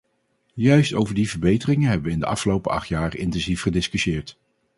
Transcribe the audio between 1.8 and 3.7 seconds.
hebben we in de afgelopen acht jaar intensief